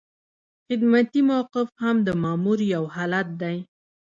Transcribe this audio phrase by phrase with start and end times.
[0.67, 3.57] خدمتي موقف هم د مامور یو حالت دی.